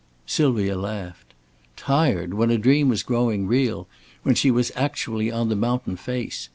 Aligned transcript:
Sylvia 0.25 0.75
laughed. 0.75 1.35
Tired, 1.75 2.33
when 2.33 2.49
a 2.49 2.57
dream 2.57 2.89
was 2.89 3.03
growing 3.03 3.45
real, 3.45 3.87
when 4.23 4.33
she 4.33 4.49
was 4.49 4.71
actually 4.75 5.29
on 5.31 5.49
the 5.49 5.55
mountain 5.55 5.95
face! 5.95 6.49